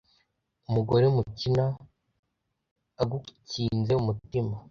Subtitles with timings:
[0.69, 1.65] Umugore mukina
[3.01, 4.53] agukinze umutima,